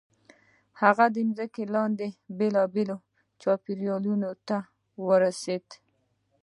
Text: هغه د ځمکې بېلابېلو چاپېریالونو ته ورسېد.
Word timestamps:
هغه 0.81 1.05
د 1.15 1.17
ځمکې 1.37 2.07
بېلابېلو 2.37 2.97
چاپېریالونو 3.41 4.29
ته 4.47 4.57
ورسېد. 5.05 5.67